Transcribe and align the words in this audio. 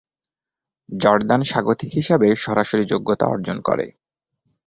Jordan 0.89 1.41
স্বাগতিক 1.43 1.89
হিসাবে 1.93 2.27
সরাসরি 2.35 2.83
যোগ্যতা 2.85 3.25
অর্জন 3.27 3.57
করে। 3.61 3.85